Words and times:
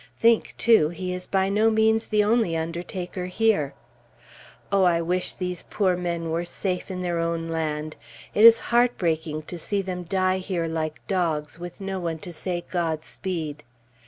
Think, 0.17 0.55
too, 0.57 0.89
he 0.89 1.13
is 1.13 1.27
by 1.27 1.47
no 1.49 1.69
means 1.69 2.07
the 2.07 2.23
only 2.23 2.57
undertaker 2.57 3.27
here! 3.27 3.75
Oh, 4.71 4.81
I 4.81 4.99
wish 4.99 5.35
these 5.35 5.61
poor 5.69 5.95
men 5.95 6.31
were 6.31 6.43
safe 6.43 6.89
in 6.89 7.01
their 7.01 7.19
own 7.19 7.49
land! 7.49 7.95
It 8.33 8.43
is 8.43 8.57
heartbreaking 8.73 9.43
to 9.43 9.59
see 9.59 9.83
them 9.83 10.05
die 10.05 10.39
here 10.39 10.65
like 10.67 11.05
dogs, 11.05 11.59
with 11.59 11.79
no 11.79 11.99
one 11.99 12.17
to 12.17 12.33
say 12.33 12.65
Godspeed. 12.67 13.63